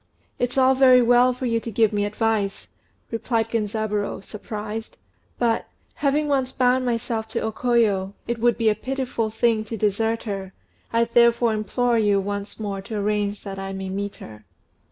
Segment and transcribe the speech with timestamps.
[0.39, 2.67] "It's all very well for you to give me advice,"
[3.11, 4.97] answered Genzaburô, surprised;
[5.37, 9.77] "but, having once bound myself to O Koyo, it would be a pitiful thing to
[9.77, 10.53] desert her;
[10.91, 14.43] I therefore implore you once more to arrange that I may meet her."